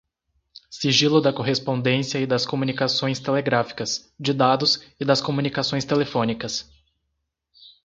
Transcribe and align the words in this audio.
sigilo 0.77 1.21
da 1.21 1.31
correspondência 1.31 2.17
e 2.17 2.25
das 2.25 2.43
comunicações 2.43 3.19
telegráficas, 3.19 4.11
de 4.19 4.33
dados 4.33 4.83
e 4.99 5.05
das 5.05 5.21
comunicações 5.21 5.85
telefônicas 5.85 6.67